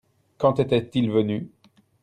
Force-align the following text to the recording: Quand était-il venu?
Quand 0.39 0.57
était-il 0.59 1.11
venu? 1.11 1.51